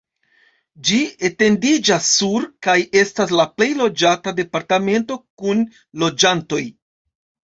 Ĝi 0.87 0.95
etendiĝas 1.27 2.05
sur 2.19 2.47
kaj 2.67 2.75
estas 3.03 3.33
la 3.41 3.45
plej 3.59 3.67
loĝata 3.83 4.33
departemento 4.39 5.19
kun 5.43 5.61
loĝantoj. 6.05 6.63